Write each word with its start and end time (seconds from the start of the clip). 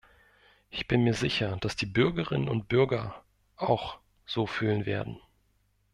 Ich 0.71 0.87
bin 0.87 1.03
mir 1.03 1.13
sicher, 1.13 1.57
dass 1.57 1.75
die 1.75 1.85
Bürgerinnen 1.85 2.49
und 2.49 2.67
Bürger 2.67 3.23
auch 3.55 3.99
so 4.25 4.47
fühlen 4.47 4.87
werden. 4.87 5.21